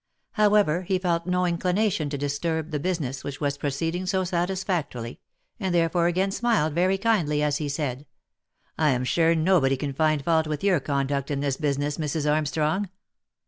However, 0.31 0.81
he 0.81 0.97
felt 0.97 1.27
no 1.27 1.45
inclination 1.45 2.09
to 2.09 2.17
disturb 2.17 2.71
the 2.71 2.79
business 2.79 3.23
which 3.23 3.39
was 3.39 3.59
pro 3.59 3.69
ceeding 3.69 4.07
so 4.07 4.23
satisfactorily, 4.23 5.19
and 5.59 5.75
therefore 5.75 6.07
again 6.07 6.31
smiled 6.31 6.73
very 6.73 6.97
kindly 6.97 7.43
as 7.43 7.57
he 7.57 7.69
said," 7.69 8.07
I 8.79 8.89
am 8.89 9.03
sure 9.03 9.35
nobody 9.35 9.77
can 9.77 9.93
find 9.93 10.25
fault 10.25 10.47
with 10.47 10.63
your 10.63 10.79
conduct 10.79 11.29
in 11.29 11.41
this 11.41 11.57
business, 11.57 11.99
Mrs. 11.99 12.27
Armstrong. 12.27 12.89